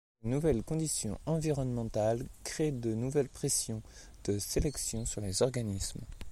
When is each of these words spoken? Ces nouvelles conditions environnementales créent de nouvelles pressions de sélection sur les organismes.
Ces 0.23 0.29
nouvelles 0.29 0.63
conditions 0.63 1.19
environnementales 1.27 2.27
créent 2.43 2.71
de 2.79 2.95
nouvelles 2.95 3.29
pressions 3.29 3.83
de 4.23 4.39
sélection 4.39 5.05
sur 5.05 5.21
les 5.21 5.43
organismes. 5.43 6.01